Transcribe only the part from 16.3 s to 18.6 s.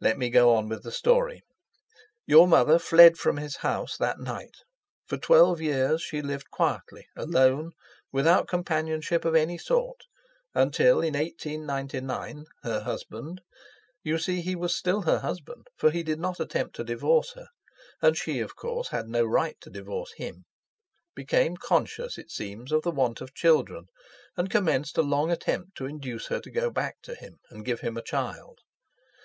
attempt to divorce her, and she of